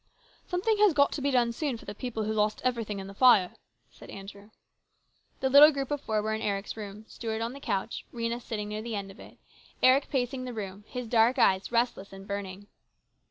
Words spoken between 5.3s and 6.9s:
The little group of four were in Eric's